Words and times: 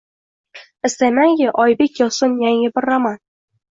Istaymanki, 0.89 1.47
Oybek 1.65 2.01
yozsin 2.05 2.35
yangi 2.49 2.73
bir 2.79 2.89
roman 2.93 3.21